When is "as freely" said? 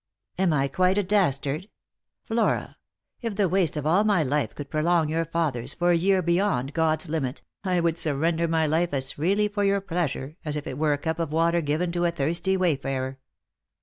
8.95-9.47